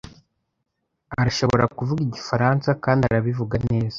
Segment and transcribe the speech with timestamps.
[1.19, 3.89] Arashobora kuvuga Igifaransa kandi arabivuga neza.